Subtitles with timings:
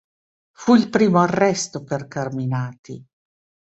[0.53, 3.05] Fu il primo arresto per Carminati.